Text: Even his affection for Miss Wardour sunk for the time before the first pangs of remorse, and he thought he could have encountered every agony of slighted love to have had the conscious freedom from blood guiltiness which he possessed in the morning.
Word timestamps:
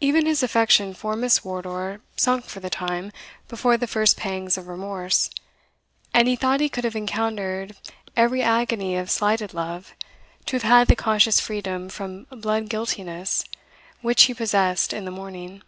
Even 0.00 0.26
his 0.26 0.42
affection 0.42 0.92
for 0.92 1.14
Miss 1.14 1.44
Wardour 1.44 2.00
sunk 2.16 2.46
for 2.46 2.58
the 2.58 2.68
time 2.68 3.12
before 3.46 3.76
the 3.76 3.86
first 3.86 4.16
pangs 4.16 4.58
of 4.58 4.66
remorse, 4.66 5.30
and 6.12 6.26
he 6.26 6.34
thought 6.34 6.58
he 6.58 6.68
could 6.68 6.82
have 6.82 6.96
encountered 6.96 7.76
every 8.16 8.42
agony 8.42 8.96
of 8.96 9.08
slighted 9.08 9.54
love 9.54 9.94
to 10.46 10.56
have 10.56 10.64
had 10.64 10.88
the 10.88 10.96
conscious 10.96 11.38
freedom 11.38 11.88
from 11.88 12.24
blood 12.24 12.68
guiltiness 12.70 13.44
which 14.00 14.24
he 14.24 14.34
possessed 14.34 14.92
in 14.92 15.04
the 15.04 15.12
morning. 15.12 15.62